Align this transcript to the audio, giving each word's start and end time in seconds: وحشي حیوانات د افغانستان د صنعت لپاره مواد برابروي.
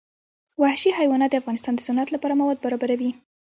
وحشي 0.61 0.89
حیوانات 0.99 1.29
د 1.31 1.35
افغانستان 1.41 1.73
د 1.75 1.81
صنعت 1.87 2.09
لپاره 2.15 2.37
مواد 2.39 2.57
برابروي. 2.65 3.11